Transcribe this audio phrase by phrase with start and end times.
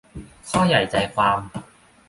[0.49, 1.39] ข้อใหญ่ใจความ